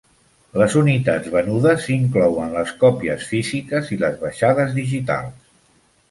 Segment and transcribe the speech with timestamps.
[0.59, 5.53] Les unitats venudes inclouen les còpies físiques i les baixades digitals.